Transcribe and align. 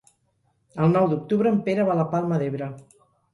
El 0.85 0.89
nou 0.93 1.05
d'octubre 1.11 1.51
en 1.57 1.59
Pere 1.67 1.85
va 1.91 1.93
a 1.97 1.99
la 2.01 2.07
Palma 2.15 2.41
d'Ebre. 2.45 2.71